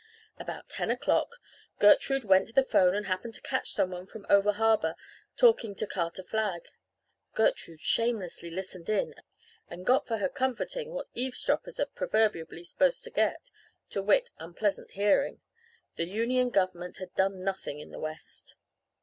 [0.39, 1.35] "About ten o'clock
[1.77, 4.95] Gertrude went to the 'phone and happened to catch someone from over harbour
[5.37, 6.69] talking to Carter Flagg.
[7.35, 9.13] Gertrude shamelessly listened in
[9.67, 13.51] and got for her comforting what eavesdroppers are proverbially supposed to get
[13.91, 15.39] to wit, unpleasant hearing;
[15.97, 18.55] the Union Government had 'done nothing' in the West.